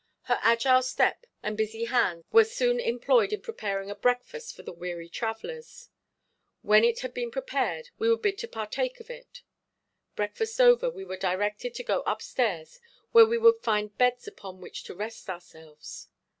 [0.23, 4.73] Her agile step and busy hands were soon employed in preparing a breakfast for the
[4.73, 5.89] weary travelers.
[6.63, 9.43] When it had been prepared we were bid to partake of it.
[10.15, 12.79] Breakfast over we were directed to go up stairs
[13.11, 16.07] where we would find beds upon which to rest ourselves.